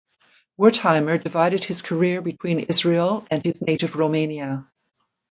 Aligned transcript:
Wertheimer 0.57 1.19
divided 1.21 1.63
his 1.63 1.83
career 1.83 2.21
between 2.23 2.61
Israel 2.61 3.23
and 3.29 3.43
his 3.43 3.61
native 3.61 3.95
Romania. 3.95 4.65